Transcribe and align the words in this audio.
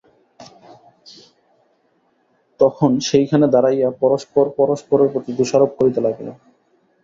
তখন 2.59 2.91
সেইখানে 3.01 3.45
দাঁড়াইয়া 3.47 3.89
পরস্পর 4.01 4.45
পরস্পরের 4.57 5.11
প্রতি 5.13 5.31
দোষারোপ 5.39 5.71
করিতে 5.79 5.99
লাগিল। 6.05 6.27